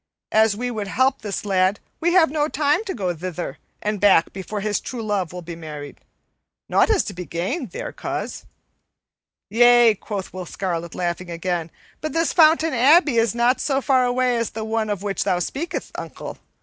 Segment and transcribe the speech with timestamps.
[0.31, 4.33] An we would help this lad, we have no time to go thither and back
[4.33, 6.01] before his true love will be married.
[6.67, 8.45] Nought is to be gained there, coz."
[9.51, 11.69] "Yea," quoth Will Scarlet, laughing again,
[12.01, 15.37] "but this Fountain Abbey is not so far away as the one of which thou
[15.37, 16.39] speakest, uncle.